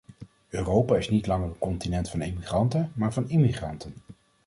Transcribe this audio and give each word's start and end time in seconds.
Europa 0.49 0.95
is 0.97 1.09
niet 1.09 1.27
langer 1.27 1.47
een 1.47 1.57
continent 1.57 2.09
van 2.09 2.21
emigranten, 2.21 2.91
maar 2.95 3.13
van 3.13 3.29
immigranten. 3.29 3.93